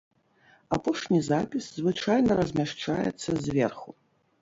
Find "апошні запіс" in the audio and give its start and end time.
0.77-1.69